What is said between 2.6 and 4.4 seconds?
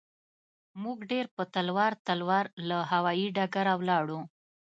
تر هوايي ډګره ولاړو.